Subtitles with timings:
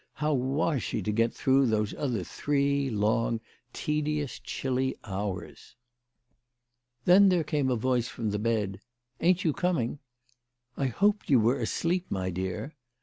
[0.13, 3.39] How was she to get through those other three long,
[3.71, 5.75] tedious, chilly hours?
[7.05, 8.81] Then there came a voice from the bed"
[9.21, 9.99] Ain't you coming?""
[10.75, 12.73] I hoped you were asleep, my dear."